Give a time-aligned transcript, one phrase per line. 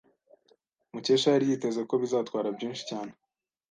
[0.93, 3.11] Mukesha yari yiteze ko bizatwara byinshi cyane.